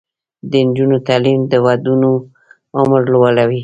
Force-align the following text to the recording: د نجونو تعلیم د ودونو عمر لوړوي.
د 0.51 0.51
نجونو 0.67 0.97
تعلیم 1.07 1.39
د 1.51 1.53
ودونو 1.65 2.11
عمر 2.79 3.01
لوړوي. 3.13 3.59